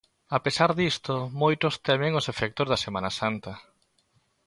[0.37, 3.51] A pesar disto, moitos temen os efectos da Semana Santa.